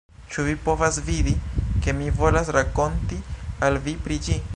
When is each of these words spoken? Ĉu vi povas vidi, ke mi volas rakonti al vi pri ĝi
Ĉu 0.35 0.43
vi 0.45 0.53
povas 0.67 0.95
vidi, 1.09 1.33
ke 1.87 1.95
mi 1.99 2.07
volas 2.21 2.49
rakonti 2.57 3.21
al 3.69 3.79
vi 3.89 3.95
pri 4.07 4.19
ĝi 4.29 4.43